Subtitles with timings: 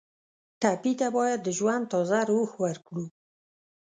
[0.61, 3.05] ټپي ته باید د ژوند تازه روح ورکړو.